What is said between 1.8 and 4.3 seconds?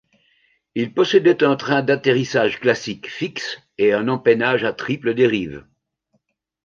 d'atterrissage classique fixe et un